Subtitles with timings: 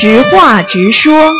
[0.00, 1.30] 直话直说，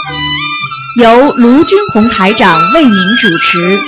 [0.97, 3.81] 由卢军红台长为您主持。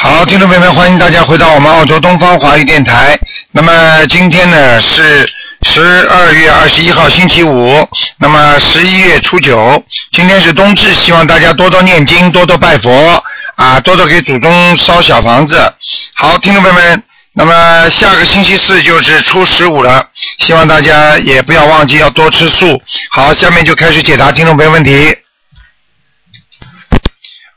[0.00, 3.18] 好，听众朋友们，欢迎大家回到我们澳洲东方华语电台。
[3.50, 5.26] 那么今天呢是
[5.62, 5.80] 十
[6.10, 7.74] 二月二十一号，星期五。
[8.18, 9.82] 那么十一月初九，
[10.12, 13.24] 今天是冬至，希望大家多多念经，多多拜佛
[13.56, 15.74] 啊，多多给祖宗烧小房子。
[16.14, 20.08] 好，听众朋友们，那么下个星期四就是初十五了，
[20.38, 22.82] 希望大家也不要忘记要多吃素。
[23.10, 25.16] 好，下面就开始解答听众朋友问题。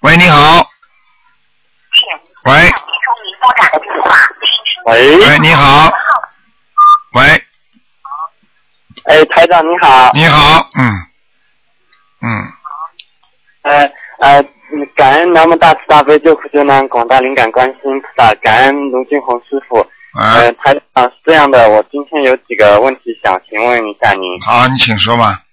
[0.02, 0.70] 喂，你好。
[2.44, 2.72] 喂。
[4.86, 5.92] 喂，喂，你好。
[7.14, 7.24] 喂，
[9.06, 10.94] 哎，台长你好，你好，嗯，
[12.22, 12.54] 嗯，
[13.64, 19.80] 呃呃，嗯感恩南无大慈大悲救苦救难广大灵感观世音菩萨，感恩卢俊宏师傅。
[20.14, 24.40] 啊呃，，台长是这样的，我今天有几个问题想询问一下您。
[24.42, 25.44] 好，你请说吧。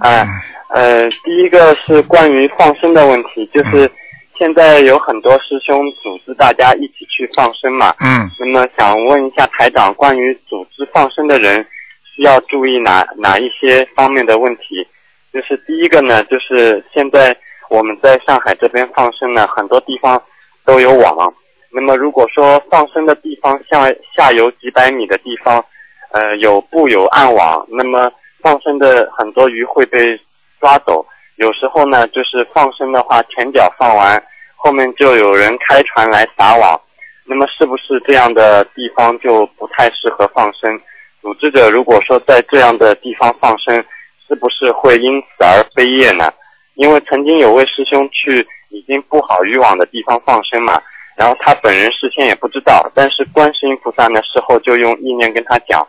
[0.00, 0.24] 啊、
[0.68, 3.90] 呃，第一个是关于放生的问题，就是
[4.38, 7.92] 现在有很多师兄组织大家一起去放生嘛。
[7.98, 11.66] 嗯，那么想问一下台长，关于组织放生的人
[12.14, 14.86] 需要注意哪哪一些方面的问题？
[15.32, 17.36] 就是第一个呢，就是现在
[17.68, 20.20] 我们在上海这边放生呢，很多地方
[20.64, 21.32] 都有网。
[21.72, 25.64] 那么如果说放生的地方下下游几百米的地方，
[26.10, 30.18] 呃，有布有暗网，那么放生的很多鱼会被
[30.58, 31.06] 抓走。
[31.36, 34.20] 有时候呢，就是放生的话，前脚放完，
[34.56, 36.78] 后面就有人开船来撒网。
[37.24, 40.76] 那么是不是这样的地方就不太适合放生？
[41.22, 43.82] 组织者如果说在这样的地方放生，
[44.30, 46.32] 是不是会因此而飞业呢？
[46.74, 50.80] 因为曾经有位师兄去已经布好渔网的地方放生嘛，
[51.16, 55.84] 然后他本人事先也不知道，但是观世音菩萨呢事后就用意念跟他讲，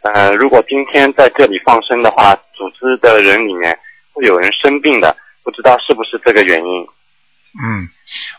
[0.00, 3.78] 呃，如果今天在这里放生的话，组织的人里面
[4.14, 5.14] 会有人生病的，
[5.44, 6.86] 不知道是不是这个原因？
[7.62, 7.86] 嗯，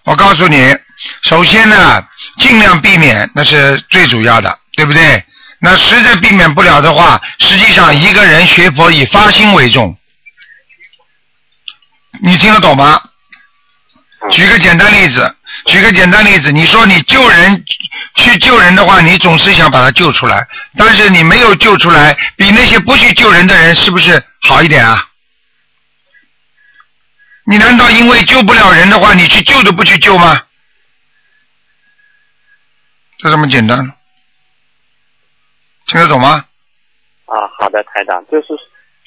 [0.05, 0.57] 我告诉你，
[1.21, 2.03] 首先呢，
[2.39, 5.23] 尽量避免，那是最主要的，对不对？
[5.65, 9.97] 那实在避免不了的话，实际上一个人学佛以发心为重，
[12.21, 13.01] 你听得懂吗？
[14.29, 15.33] 举个简单例子，
[15.65, 17.63] 举个简单例子，你说你救人
[18.15, 25.07] 去救人的话，你总是想把他救出来，但是你没有救出来，比那些不去救人的人是不是好一点啊？
[27.45, 30.41] 你难道因为救不了人的话，你去救都不去救吗？
[33.19, 33.93] 就这么简单，
[35.93, 36.43] 听得懂吗？
[37.27, 38.47] 啊，好的，台长，就是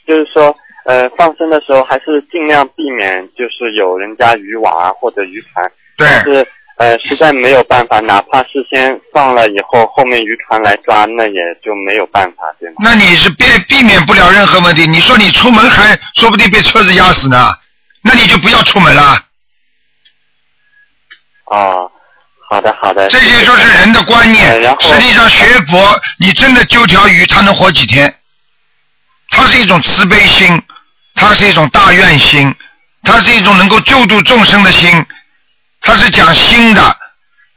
[0.06, 0.54] 就是说，
[0.84, 12.76] 呃，放生的时候还是尽量避免，就是有人家渔网啊或者渔船，对但是呃，实在没有办法，哪怕事先放了以后，后面渔船来抓，那也就没有办法，对吗？
[12.78, 14.86] 那你是避避免不了任何问题。
[14.86, 17.52] 你说你出门还说不定被车子压死呢，
[18.02, 19.02] 那你就不要出门了。
[21.46, 21.90] 哦，
[22.48, 23.08] 好的好的。
[23.08, 24.60] 这些就是人的观呃念。
[24.60, 28.14] 然后实际上学佛，你真的救条鱼，它能活几天？
[29.30, 30.62] 它是一种慈悲心，
[31.14, 32.54] 它是一种大愿心，
[33.02, 35.04] 它是一种能够救度众生的心，
[35.80, 36.96] 它是讲心的。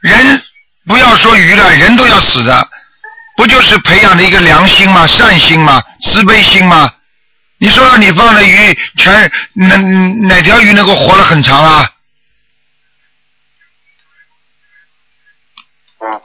[0.00, 0.42] 人
[0.86, 2.68] 不要说鱼了，人都要死的，
[3.36, 5.06] 不就是培养的一个良心吗？
[5.06, 5.80] 善心吗？
[6.02, 6.92] 慈悲心吗？
[7.58, 11.90] 你说让你放的鱼全哪哪条鱼能够活得很长啊？
[16.02, 16.20] 嗯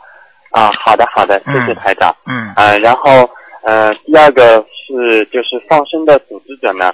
[0.55, 2.15] 啊，好的好的，谢谢台长。
[2.25, 3.29] 嗯呃，然后
[3.63, 6.93] 呃，第二个是就是放生的组织者呢，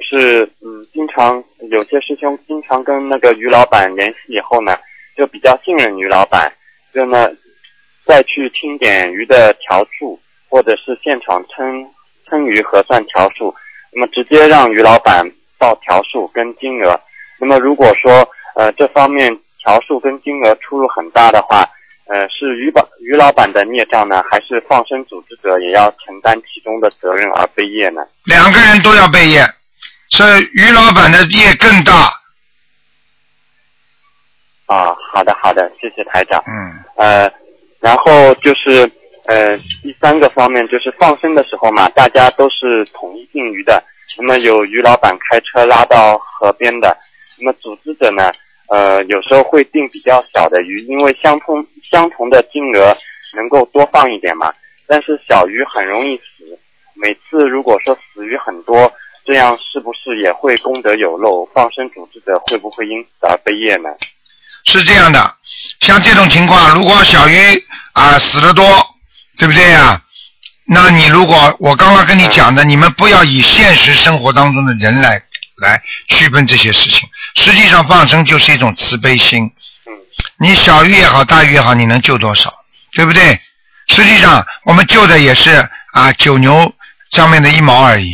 [0.00, 4.76] 是嗯，经常有些师兄经常跟那个于老板联系以后呢，
[5.16, 6.52] 就比较信任于老板，
[6.92, 7.28] 就呢
[8.04, 11.88] 再去清点鱼的条数，或者是现场称
[12.28, 13.54] 称鱼核算条数，
[13.92, 15.24] 那么直接让于老板
[15.56, 17.00] 报条数跟金额。
[17.38, 21.64] 那么如果说呃这方面条数跟金额出入很大的话，
[22.08, 28.00] 呃，是于老于老板的孽障呢，还是放生组织者也要承担其中的责任而背业呢？
[28.24, 29.42] 两个人都要背业，
[30.10, 30.22] 是
[30.54, 31.92] 于老板的业更大。
[34.66, 36.42] 啊，好的好的，谢谢台长。
[36.46, 37.30] 嗯呃，
[37.80, 38.90] 然后就是
[39.26, 43.82] 呃第三个方面就是放生的时候嘛，大家都是统一定鱼的。
[44.16, 46.96] 那么有于老板开车拉到河边的，
[47.38, 48.32] 那么组织者呢，
[48.68, 52.96] 呃有时候会定比较小的鱼，因为相同相同的金额
[53.34, 54.52] 能够多放一点嘛。
[54.86, 56.58] 但是小鱼很容易死，
[56.94, 58.90] 每次如果说死鱼很多，
[59.26, 61.44] 这样是不是也会功德有漏？
[61.54, 63.90] 放生组织者会不会因此而被业呢？
[64.64, 65.34] 是这样的，
[65.80, 67.36] 像这种情况，如果小鱼
[67.92, 68.64] 啊死的多，
[69.38, 70.02] 对不对呀？
[70.66, 75.22] 那你如果我刚刚跟你讲的，你们不要以现实生活当中的人来
[75.62, 77.08] 来区分这些事情。
[77.38, 79.44] 实际上放生就是一种慈悲心。
[79.44, 79.92] 嗯
[80.40, 82.52] 你小鱼也好，大鱼也好，你能救多少？
[82.92, 83.40] 对不对？
[83.88, 86.74] 实际上我们救的也是啊九牛
[87.12, 88.12] 上面的一毛而已。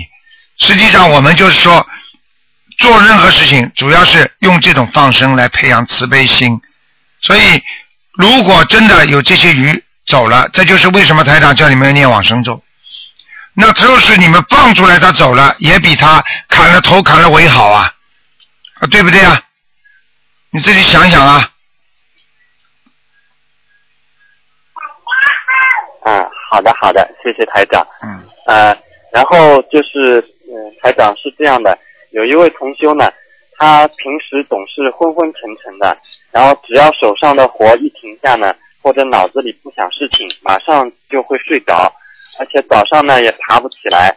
[0.59, 1.87] 实际上我们就是说，
[2.79, 6.61] 做任何事情主要是用这种放生来培养慈悲心。
[7.23, 7.63] 所以，
[8.13, 12.63] 如果真的有这些鱼走了，这就是为什么台长叫你们念往生咒。
[13.55, 17.94] 那就是你们放出来它走了，也比它砍了头砍了尾好啊，
[18.85, 19.41] 啊，对不对啊？
[20.51, 21.51] 你自己想想啊。
[26.05, 27.87] 嗯，好的好的，谢谢台长。
[28.03, 28.77] 嗯呃，
[29.11, 30.53] 然后就是，嗯、
[30.83, 31.79] 台长是这样的，
[32.11, 33.11] 有一位同修呢，
[33.57, 35.97] 他平时总是昏昏沉沉的，
[36.31, 41.91] 然后只要手上的活一停下呢，或者脑子里不想事情，马上就会睡着，
[42.39, 44.15] 而且早上呢也爬不起来。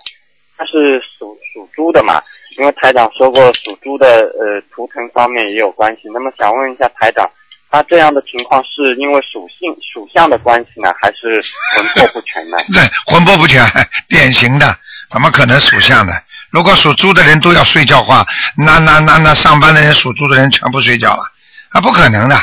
[0.57, 2.19] 他是属属猪的嘛，
[2.57, 6.09] 因为台长说过属猪的呃图腾方面也有关系。
[6.13, 7.29] 那么想问一下台长，
[7.69, 11.41] 他这样的情况是因为属性属相的关系呢，还是
[11.75, 12.57] 魂魄不全呢？
[12.73, 13.63] 对，魂魄不全，
[14.09, 14.75] 典型的，
[15.09, 16.13] 怎么可能属相呢？
[16.49, 18.25] 如果属猪的人都要睡觉话，
[18.57, 21.23] 那那那那上班的人属猪的人全部睡觉了，
[21.69, 22.35] 啊，不可能的。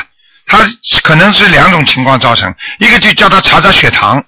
[0.47, 0.59] 他
[1.01, 4.23] 可能是两种情况造成，一个就叫他查查血糖，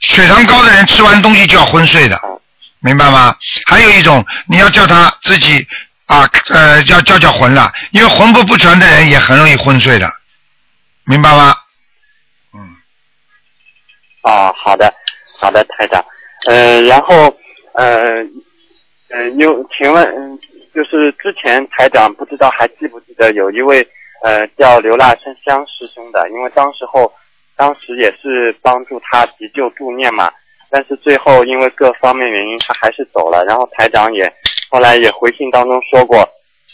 [0.00, 2.20] 血糖高的人吃完东西就要昏睡的，
[2.84, 3.34] 明白吗？
[3.66, 5.66] 还有一种，你要叫他自己
[6.04, 10.06] 啊呃要叫叫魂了，因为魂魄不全的人也很容易昏睡的，
[11.06, 11.56] 明白吗？
[12.52, 12.60] 嗯。
[14.22, 14.92] 哦，好的，
[15.40, 16.04] 好的，台长。
[16.46, 17.34] 呃，然后
[17.72, 18.16] 呃
[19.08, 20.38] 呃，有请问，嗯
[20.74, 23.88] 就是之前台长不知道还记不记得有一位
[24.22, 27.10] 呃叫刘腊生香师兄的，因为当时候
[27.56, 30.30] 当时也是帮助他急救助念嘛，
[30.74, 34.28] 但是最后因为各方面原因他还是走了，然后台长也
[34.68, 36.28] 后来也回信当中说过，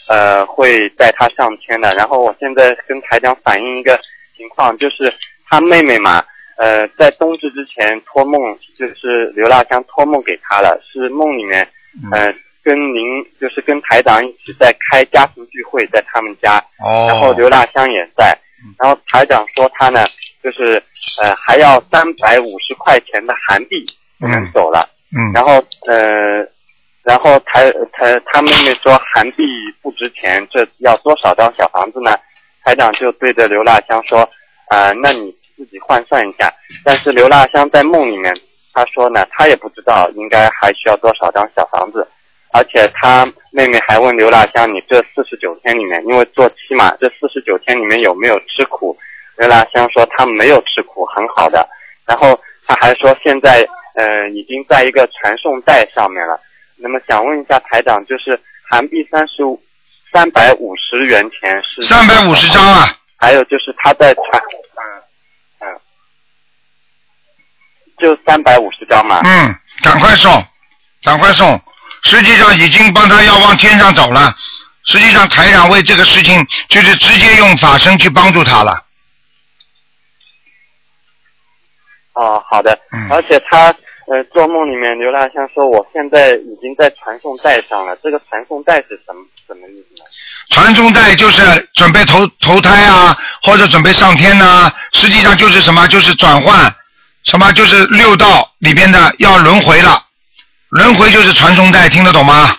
[0.09, 3.99] 呃会带他上天的，然后我现在跟台长反映一个
[4.35, 5.13] 情况，就是
[5.47, 6.23] 他妹妹嘛。
[6.57, 8.39] 呃，在冬至之前托梦，
[8.77, 11.67] 就是刘腊香托梦给他了，是梦里面，
[12.11, 12.31] 呃，
[12.63, 17.07] 跟您就是跟台长一起在开家庭聚会，在他们家，哦。
[17.07, 18.37] 然后刘腊香也在，
[18.77, 20.05] 然后台长说他呢，
[20.43, 20.81] 就是
[21.21, 23.85] 呃还要三百五十块钱的韩币
[24.19, 25.31] 才能走了，嗯。
[25.33, 26.45] 然后呃，
[27.03, 29.43] 然后台台他妹妹说韩币
[29.81, 32.17] 不值钱，这要多少张小房子呢？
[32.63, 34.19] 台长就对着刘腊香说，
[34.69, 36.53] 啊、那你自己换算一下。
[36.85, 38.31] 但是刘腊香在梦里面，
[38.71, 42.07] 他说呢，他也不知道应该还需要多少张小房子，
[42.53, 48.95] 而且他妹妹还问刘腊香，你这四十九天里面，因为做期嘛，这四十九天里面有没有吃苦？
[49.41, 51.67] 刘腊香说他没有吃苦，很好的。
[52.05, 56.39] 然后他还说现在呃已经在一个传送带上面了。
[56.75, 58.39] 那么想问一下台长，就是
[58.69, 59.59] 韩币三十五
[60.13, 64.39] 三百五十元钱是三百五十张啊，还有就是他在传，
[64.77, 64.85] 嗯
[65.61, 65.65] 嗯，
[67.97, 69.21] 就三百五十张嘛。
[69.23, 70.31] 嗯，赶快送，
[71.01, 71.59] 赶快送。
[72.03, 74.35] 实际上已经帮他要往天上走了。
[74.83, 78.85] 实际上台长为这个事情就是直接用法身去帮助他了。
[82.13, 82.77] 哦，好的。
[82.91, 83.73] 嗯而且他
[84.07, 87.95] 呃做梦里面刘大香说，我现在已经在传送带上了。
[87.97, 90.03] 这个传送带是什么什么意思呢？
[90.49, 91.41] 传送带就是
[91.73, 95.87] 准备投投胎啊，或者准备上天呐、实际上就是什么？
[95.87, 96.73] 就是转换，
[97.23, 97.51] 什么？
[97.53, 100.03] 就是六道里边的要轮回了。
[100.69, 102.55] 轮回就是传送带，听得懂吗？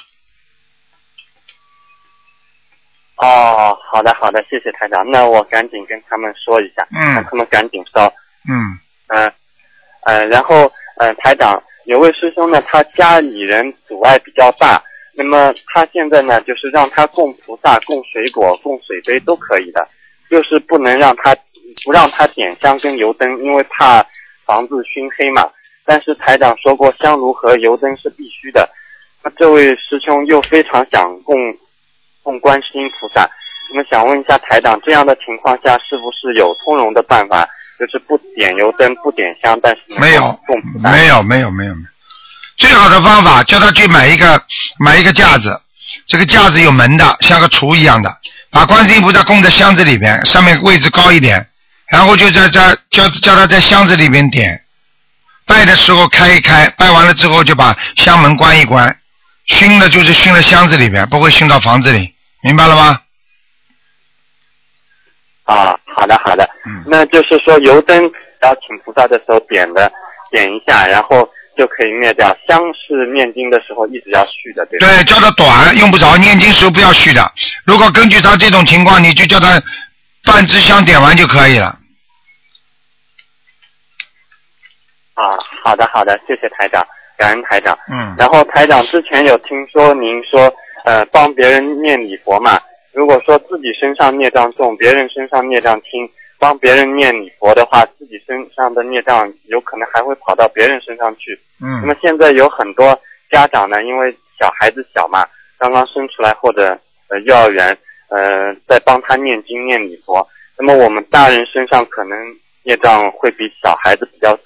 [3.17, 5.09] 哦，好的好的，谢谢台长。
[5.11, 8.07] 那我赶紧跟他们说一下，嗯让他们赶紧烧。
[8.49, 8.53] 嗯
[9.09, 9.33] 嗯呃，
[10.05, 14.83] 然后呃，台长有位师兄呢，他家里人阻碍比较大，
[15.15, 19.87] 那么他现在呢，就是让他供菩萨、供水果、供水杯都可以的，
[20.31, 21.35] 就是不能让他
[21.85, 24.05] 不让他点香跟油灯，因为怕
[24.45, 25.51] 房子熏黑嘛。
[25.85, 28.69] 但是台长说过，香炉和油灯是必须的。
[29.25, 31.37] 那这位师兄又非常想供
[32.23, 33.29] 供观世音菩萨，
[33.71, 37.49] 那么想问一下台长，这样的情况下是不是有通融的办法？
[37.79, 40.57] 就是不点油灯、不点香，但是没有供。
[40.83, 41.89] 没有没有没有没有。
[42.57, 44.41] 最好的方法叫他去买一个
[44.79, 45.61] 买一个架子，
[46.07, 48.17] 这个架子有门的，像个橱一样的，
[48.51, 51.49] 把观世音菩萨供在箱子里面，上面位置高一点，
[51.91, 54.63] 然后就在在叫叫他在箱子里面点，
[55.47, 58.97] 拜的时候开一开，拜完了之后就把箱门关一关，
[59.47, 63.01] 熏的就是熏了箱子里面，不会熏到房子里，明白了吗？
[65.45, 69.91] 啊，好的好的，嗯那就是说油灯然后请菩萨的时候点的
[70.33, 72.37] 点一下，然后就可以灭掉。
[72.49, 74.87] 香是念经的时候一直要续的，对吧？
[74.89, 77.23] 对，叫他短，用不着念经时候不要续的。
[77.65, 79.63] 如果根据他这种情况，你就叫他
[80.25, 81.79] 半支香点完就可以了。
[85.15, 86.85] 啊，好的好的，谢谢台长，
[87.17, 87.79] 感恩台长。
[87.89, 90.53] 嗯，然后台长之前有听说您说，
[90.85, 92.61] 呃，帮别人念礼佛嘛，
[92.93, 96.09] 如果说自己身上孽障重，别人身上孽障轻，
[96.39, 101.39] 帮别人念礼佛的话，自己身上的孽障有可能还会跑到别人身上去。
[101.61, 102.99] 嗯那么嗯，现在有很多
[103.31, 105.27] 家长呢，因为小孩子小嘛，
[105.59, 107.77] 刚刚生出来或者呃幼儿园，
[108.09, 110.27] 呃，在帮他念经念礼佛。
[110.59, 112.19] 那么我们大人身上可能
[112.65, 114.39] 业障会比小孩子比较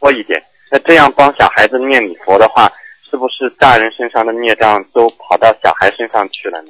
[0.00, 0.42] 多一点。
[0.72, 2.68] 那这样帮小孩子念礼佛的话，
[3.08, 6.68] 是不是大人身上的孽障都跑到小孩身上去了呢？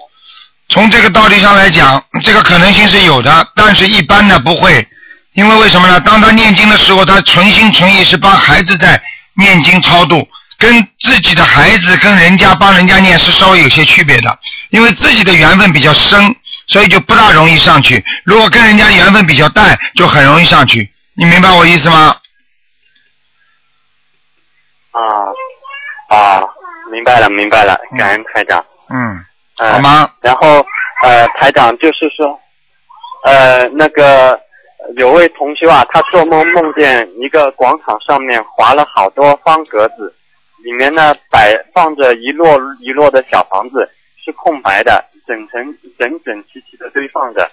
[0.72, 4.88] 从这个道理上来讲，这个可能性是有的，但是一般的不会，
[5.34, 6.00] 因为为什么呢？
[6.00, 8.98] 当他念经的时候，他存心存意是帮孩子在
[9.34, 10.26] 念经超度，
[10.58, 14.38] 跟自己的孩子跟人家帮人家念是稍微有些区别的，
[14.70, 16.34] 因为自己的缘分比较深，
[16.68, 18.02] 所以就不大容易上去。
[18.24, 20.90] 如果跟人家缘分比较淡，就很容易上去。
[21.14, 22.16] 你明白我意思吗？
[24.92, 26.40] 啊啊，
[26.90, 28.64] 明白了明白了，感恩台长。
[28.88, 29.24] 嗯，
[29.62, 30.10] 呃好吗？
[30.20, 30.66] 然后
[31.04, 32.36] 呃，台长就是说，
[33.24, 34.40] 呃，那个
[34.96, 40.12] 有位同修啊，他做梦梦见一个广场上面划了好多方格子，
[40.64, 43.88] 里面呢摆放着一摞一摞的小房子，
[44.24, 45.62] 是空白的，整整
[45.96, 47.48] 整整齐齐的堆放着，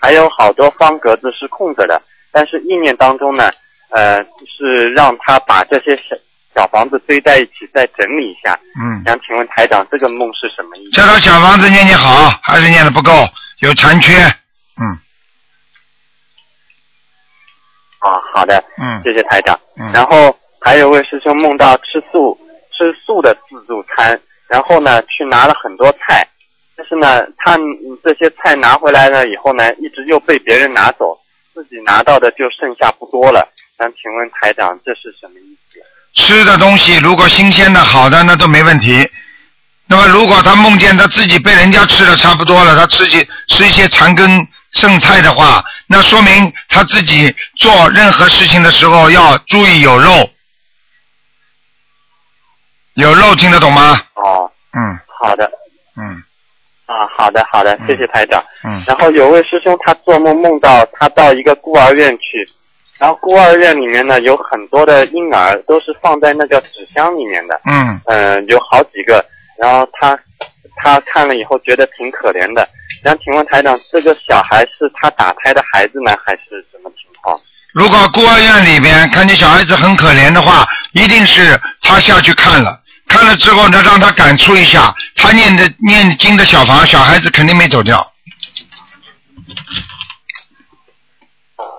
[0.00, 2.00] 还有好多方格子是空着的，
[2.32, 3.50] 但是意念当中呢，
[3.90, 6.16] 呃，是让他把这些小
[6.54, 8.58] 小房子堆在一起，再整理一下。
[8.80, 10.90] 嗯，想请问台长，这个梦是什么意思？
[10.92, 13.10] 这个小房子念念好，还是念的不够，
[13.60, 14.14] 有残缺。
[14.80, 14.82] 嗯
[18.00, 19.58] 啊，好的，嗯谢谢台长。
[19.78, 19.92] 嗯。
[19.92, 22.36] 然后还有位师兄梦到吃素
[22.70, 26.26] 吃素的自助餐，然后呢去拿了很多菜，
[26.76, 31.16] 但是呢他嗯这些菜拿回来了以后呢，一直又被别人拿走，
[31.54, 33.48] 自己拿到的就剩下不多了。
[33.78, 35.80] 想请问台长，这是什么意思？
[36.14, 39.08] 吃的东西如果新鲜的好的那都没问题。
[39.86, 50.30] 那么如果他梦见他自己被人家吃的差不多了，他吃些吃一些残羹剩菜的话，那说明他自己做任何事情的时候要注意有肉。
[52.94, 54.00] 有肉听得懂吗？
[54.14, 55.50] 哦，嗯好的，
[55.96, 56.22] 嗯
[56.86, 58.42] 啊，好的好的，谢谢台长。
[58.64, 62.48] 嗯然后有位师兄他做梦梦到他到一个孤儿院去，
[63.02, 69.24] 然后孤儿院里面呢有很多的婴儿都是放在那个纸箱里面的，嗯，嗯、有好几个，
[69.58, 70.16] 然后他
[70.76, 72.64] 他看了以后觉得挺可怜的，
[73.02, 77.36] 想请问台长，这个小孩是他打胎的孩子呢，还是什么情况？
[77.74, 82.78] 如果孤儿院里边看见小孩子很可怜的话，一定是他下去看了，
[83.08, 88.06] 看了之后呢，让他感触一下，他念的念经的小房，小孩子肯定没走掉。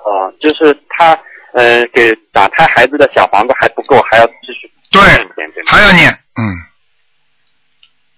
[0.05, 1.17] 哦、就是他
[1.53, 5.01] 呃给打胎孩子的小房子还不够，还要继续对？
[5.65, 6.41] 还要念，嗯，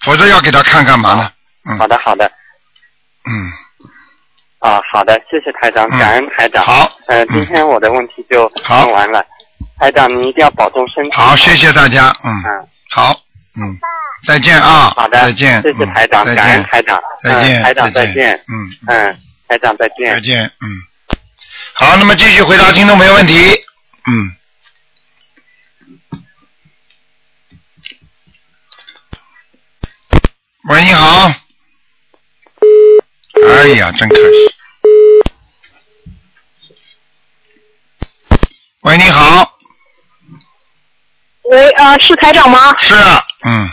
[0.04, 1.32] 否则要给他看干嘛呢？
[1.70, 2.32] 嗯好的好的
[3.27, 3.51] 嗯，
[4.60, 6.63] 啊，好的，谢谢台长，嗯感恩台长。
[6.63, 9.25] 好，呃，嗯今天我的问题就好问完了。
[9.80, 11.12] 台长，你一定要保重身体。
[11.12, 13.12] 好，谢谢大家，嗯，嗯，好，
[13.58, 13.77] 嗯，
[14.27, 17.01] 再见啊，好的，再见，谢谢嗯台长，再感恩，台长。
[17.24, 18.54] 再见，嗯，台长再见见。，嗯，
[18.88, 20.12] 嗯，台长再见。
[20.13, 20.68] 再见，嗯，
[21.77, 23.34] 好，那么继续回答听众朋友问题，
[24.08, 24.34] 嗯。
[30.70, 31.34] 喂，你好。
[33.46, 34.55] 哎呀，真可惜。
[38.84, 39.60] 喂，你好，
[41.44, 42.74] 喂，呃，是台长吗？
[42.77, 42.96] 是，
[43.44, 43.70] 嗯，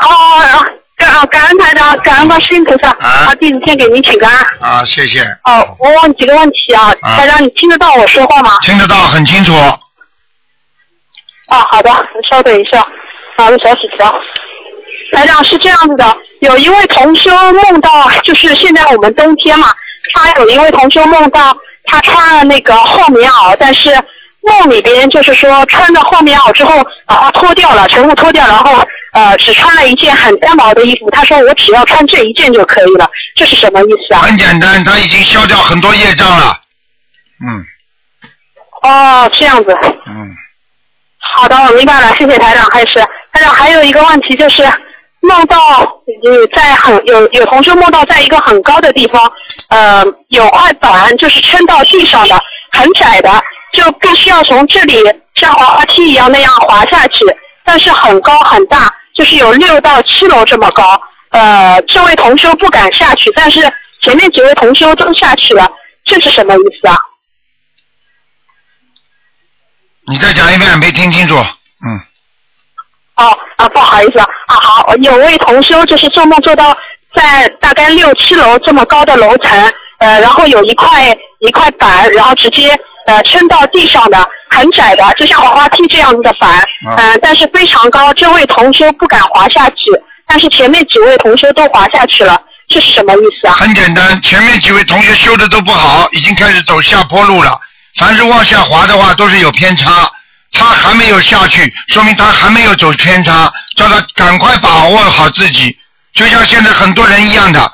[0.00, 0.77] 哦，感
[1.18, 4.32] 啊感恩台长，感恩观世音菩萨，啊啊，弟子先给您请安。
[4.60, 8.56] 啊，谢谢，哦，我问几个问题啊，啊台长，你听得到我说话吗？
[8.62, 9.52] 听得到很清楚，
[11.48, 12.86] 啊，好的，你稍等一下，
[13.36, 14.14] 拿个小纸条。
[15.12, 17.90] 台长是这样子的，有一位同修梦到，
[18.22, 19.74] 就是现在我们冬天嘛，
[20.14, 21.56] 他有一位同修梦到
[21.86, 23.90] 他穿了那个厚棉袄，但是
[24.42, 28.86] 梦里边就是说穿着厚棉袄之后把它脱掉了，全部脱掉，然后
[29.18, 31.10] 呃只穿了一件很单薄的衣服。
[31.10, 34.20] 他说我只要穿这一件就可以了，这是什么意思啊？
[34.22, 36.60] 很简单，他已经消掉很多业障了，
[37.44, 37.64] 嗯
[38.82, 39.76] 哦，这样子。
[40.06, 40.30] 嗯，
[41.34, 42.64] 好的，我明白了，谢谢台长。
[42.70, 43.00] 还是
[43.32, 44.62] 台长，还有一个问题就是，
[45.20, 45.56] 梦到
[46.24, 49.20] 呃在很有有同学梦到在一个很高的地方，
[49.70, 54.94] 呃，有块板就是撑到地上的，很窄的，就必须要从这里
[55.34, 57.24] 像滑滑梯一样那样滑下去，
[57.64, 61.02] 但是很高很大，就是有六到七楼这么高。
[61.30, 63.60] 呃，这位同修不敢下去，但是
[64.00, 65.68] 前面几位同修都下去了，
[66.04, 66.96] 这是什么意思啊？
[70.06, 71.34] 你再讲一遍，没听清楚。
[71.34, 72.00] 嗯，
[73.16, 76.74] 哦啊，不好意思啊，啊好，有位同修就是做梦做到
[77.14, 82.74] 在大概六七楼这么高的楼层，呃，然后有一块一块板，然后直接
[83.06, 89.76] 呃撑到地上的，很窄的，就像滑滑梯这样子的板，嗯、但是非常高，这位同修不敢滑下去，
[90.26, 93.54] 但是前面几位同修都滑下去了，这是什么意思啊？
[93.54, 97.58] 很简单，前面几位同学修的都不好，已经开始走下坡路了。
[97.96, 100.10] 凡是往下滑的话，都是有偏差。
[100.50, 105.76] 他还没有下去，说明他还没有走偏差，叫他赶快把握好自己。
[106.14, 107.70] 就像现在很多人一样的，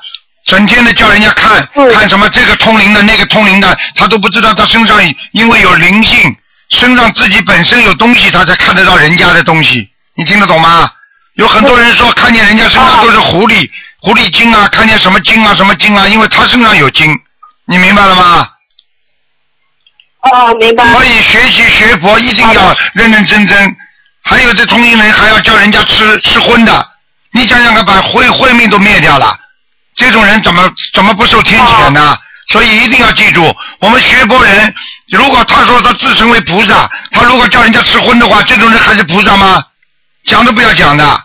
[0.46, 4.98] 整天的叫人家看、看什么这个通灵的那个通灵的，他都不知道他身上
[5.30, 6.36] 因为有灵性，
[6.70, 9.88] 身上自己本身有东西，他才看得到人家的东西。
[10.14, 10.90] 你听得懂吗？
[11.34, 13.68] 有很多人说看见人家身上都是狐狸、
[13.98, 17.12] 狐狸精啊，看见什么精啊什么精啊，因为他身上有精，
[17.66, 18.48] 你明白了吗？
[20.32, 20.86] 哦，明白。
[20.92, 23.76] 所以学习学佛一定要认认真真。
[24.22, 26.88] 还有这通灵人还要叫人家吃吃荤的，
[27.32, 29.36] 你想想看，把慧慧命都灭掉了，
[29.96, 32.16] 这种人怎么怎么不受天谴呢？
[32.48, 34.74] 所以一定要记住，我们学佛人，
[35.08, 39.64] 如果他说他自称为菩萨，他如果叫人家吃荤的话，这种人还是菩萨吗？
[40.26, 41.20] 讲都不要讲的。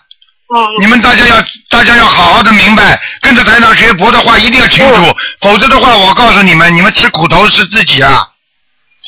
[0.80, 1.36] 你们大家要
[1.70, 8.26] 大家要好好的明白，跟着台长学佛的话一定要清楚，否则的话，我告诉你们，你们吃苦头是自己啊。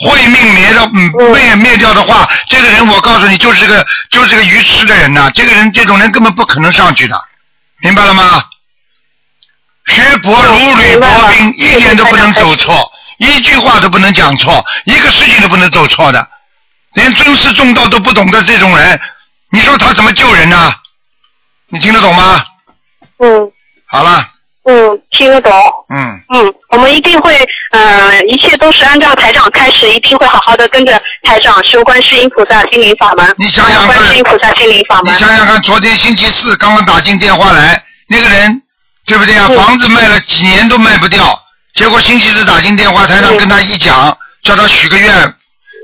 [0.04, 7.22] 会命灭掉，嗯，灭灭掉的话，这个人我告诉你，就是个就是个愚痴的人呐、这个人这种人根本不可能上去的，
[7.82, 8.44] 明白了吗？
[9.88, 16.28] 学佛如履薄冰，一点都不能走错，一句话都不能讲错，一个事情都不能走错的，
[16.94, 19.00] 连尊师重道都不懂的这种人，
[19.52, 20.74] 你说他怎么救人呢？
[21.70, 22.44] 你听得懂吗？
[23.20, 23.52] 嗯
[23.88, 24.26] 好了，
[24.64, 25.52] 嗯，听得懂。
[25.90, 27.38] 嗯，嗯，我们一定会，
[27.72, 33.36] 呃，一切都是按照台长开始，一定会好好的跟着台长修观世音菩萨心灵法门。
[33.38, 35.14] 你想想看观世音菩萨心灵法门。
[35.14, 38.62] 你想想看，昨天星期四刚刚打进电话来，那个人
[39.12, 39.50] 对不对啊？
[39.50, 41.38] 房子卖了几年都卖不掉，
[41.74, 45.36] 结果星期四打进电话，台上跟他一讲，叫他许个愿，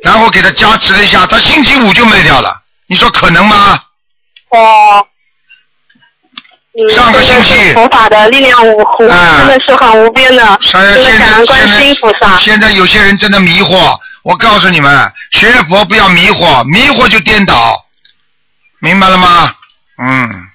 [0.01, 2.57] 然后给他加持了一下，他星期五就卖掉了。
[2.87, 3.77] 你说可能吗？
[4.51, 5.05] 哦。
[6.79, 12.37] 嗯，上个星期佛法的力量无无，啊真的是很无边的，现真的在感恩观世音菩萨。
[12.37, 17.83] 现在有些人真的迷惑，我告诉你们，学佛不要迷惑，迷惑就颠倒，
[18.79, 19.53] 明白了吗？
[19.97, 20.47] 嗯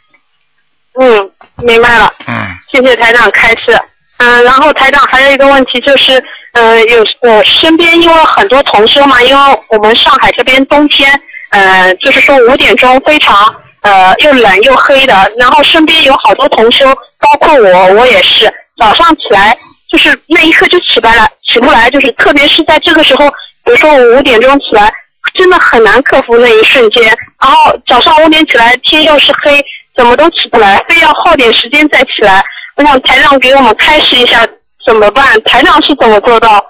[1.01, 2.13] 嗯，明白了。
[2.27, 3.79] 嗯，谢谢台长开示。
[4.17, 16.87] 嗯，然后台长还有一个问题就是，呃，有我身边因为很多同修嘛，因为我们上海这边冬天，呃，就是说五点钟非常呃又冷又黑的，然后身边有好多同修，
[17.19, 19.57] 包括我，我也是，早上起来
[19.91, 23.29] 就是那一刻就起不来，起不来，就是特别是在这个时候，
[23.65, 24.93] 比如说我五点钟起来，
[25.35, 27.05] 真的很难克服那一瞬间。
[27.41, 29.61] 然后早上五点起来，天又是黑，
[29.97, 32.45] 怎么都起不来，非要耗点时间再起来。
[32.83, 34.47] 我想台长给我们开示一下
[34.85, 35.25] 怎么办？
[35.45, 36.61] 台长是怎么做到，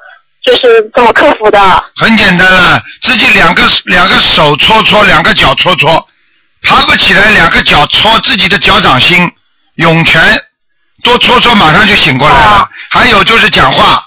[0.44, 1.84] 就是怎么克服的？
[1.96, 6.06] 很简单了，自己两个两个手搓搓，两个脚搓搓，
[6.62, 9.30] 爬不起来，两个脚搓自己的脚掌心，
[9.76, 10.20] 涌泉，
[11.02, 12.68] 多搓搓，马上就醒过来了。
[12.90, 14.04] 还有就是讲话，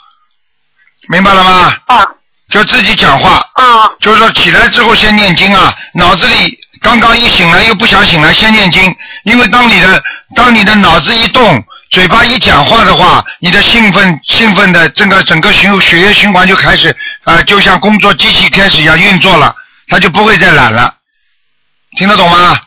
[1.09, 1.75] 明白了吗？
[1.87, 2.05] 啊。
[2.49, 3.43] 就自己讲话。
[3.55, 3.91] 啊。
[3.99, 10.03] 就是说起来之后先念经啊，脑子里刚刚一醒来又不想醒来，先念经，因为当你的
[10.35, 16.89] 当你的脑子一动，嘴巴一讲话的话，你的兴奋兴奋的整个整个循血液循环就开始
[17.23, 19.55] 啊、呃就像工作机器开始一样运作了，
[19.87, 20.93] 他就不会再懒了，
[21.97, 22.59] 听得懂吗？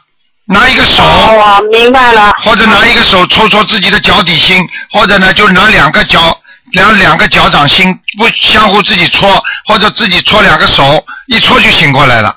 [0.46, 2.32] 拿一个手，我明白了。
[2.42, 6.40] 或者拿一个手搓搓自己的脚底心，或者呢就拿两个脚
[6.72, 12.34] 两两个脚掌心不相互自己搓，或者自己搓两个手，一搓就醒过来了，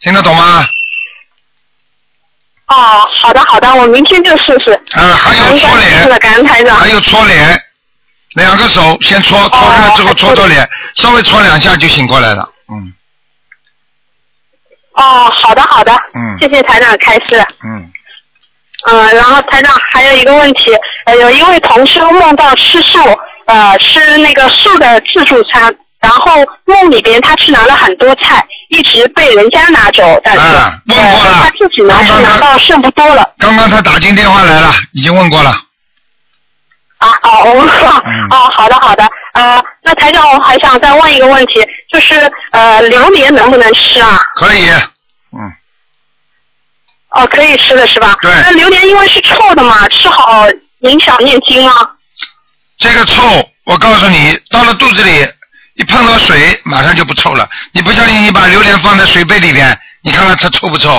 [0.00, 0.66] 听得懂吗？
[2.68, 4.72] 哦，好的好的，我明天就试试。
[4.92, 6.76] 啊，还有搓脸，的感恩台长。
[6.76, 7.60] 还有搓脸，
[8.34, 12.48] 两个手先搓，搓热之后搓搓脸，稍微搓两下就醒过来了。
[12.68, 12.92] 嗯
[14.94, 15.92] 哦，好的好的。
[16.14, 17.40] 嗯谢谢台长开示。
[17.62, 17.90] 嗯，
[18.86, 20.72] 嗯，然后台长还有一个问题，
[21.04, 22.98] 呃，有一位同事梦到吃素，
[23.46, 25.72] 呃，吃那个素的自助餐，
[26.06, 26.30] 然后
[26.66, 33.28] 梦里边他去拿了很多菜，一直被人家拿走，但是、啊问过了呃他自己拿是刚刚他拿到剩不多了。
[33.38, 35.50] 刚刚他打进电话来了，已经问过了。
[36.98, 37.50] 啊，哦，
[38.30, 41.54] 哦， 好的好的，呃，那台长，我还想再问一个问题，
[41.92, 44.18] 就是呃，榴莲能不能吃啊？
[44.36, 44.70] 可以，
[45.32, 45.52] 嗯，
[47.10, 48.16] 哦，可以吃的是吧？
[48.22, 50.46] 对那榴莲因为是臭的嘛，吃好
[50.80, 51.72] 影响念经吗？
[52.78, 53.22] 这个臭，
[53.64, 55.26] 我告诉你，到了肚子里，
[55.76, 57.48] 一碰到水，马上就不臭了。
[57.72, 60.90] 你不相信，你把榴莲放在水杯里边，你看看它臭不臭？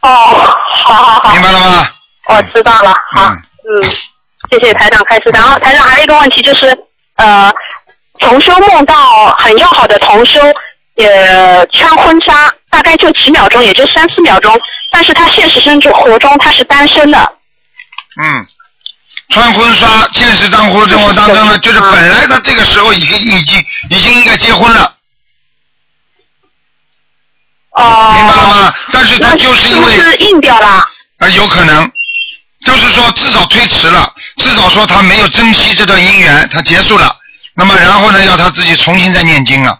[0.00, 1.88] 哦，好好好明，白了吗？
[2.28, 3.42] 我知道了，好，嗯
[3.82, 3.90] 嗯，
[4.50, 5.28] 谢谢台长开始。
[5.30, 6.66] 然后台长还有一个问题就是，
[7.16, 7.52] 呃，
[8.18, 10.40] 同修梦到很要好的同修
[10.94, 14.58] 也穿婚纱，大概就几秒钟，也就三四秒钟，
[14.90, 17.32] 但是他现实生活中他是单身的。
[18.18, 18.46] 嗯，
[19.30, 24.94] 穿婚纱，现实生活生活当中呢，就是本来他这个时候已经已经已经应该结婚了，
[27.70, 28.74] 哦、明白了吗？
[28.92, 30.84] 但是他就是因为硬掉了？
[31.18, 31.90] 啊，有可能，
[32.64, 37.16] 就是说至少推迟了，至少说他没有珍惜这段姻缘，他结束了。
[37.54, 39.79] 那么然后呢，要他自己重新再念经了。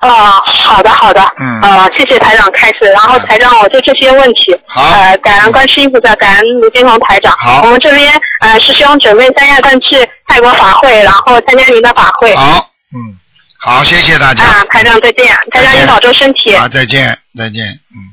[0.00, 8.10] 啊，好的好的，嗯啊，谢谢台长开始，然后台长，我就这些问题，好呃，感恩观世音菩萨，感恩卢金红台长，好我们这边
[8.40, 13.18] 呃师兄准备三亚站去泰国法会，然后参加您的法会，好，嗯，
[13.58, 14.42] 好，谢谢大家。
[14.42, 18.08] 啊，台长再见，台长您保重身体，好，再见，再见，嗯。